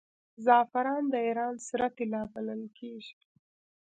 زعفران 0.45 1.03
د 1.09 1.15
ایران 1.27 1.55
سره 1.67 1.85
طلا 1.97 2.21
بلل 2.33 2.63
کیږي. 2.77 3.17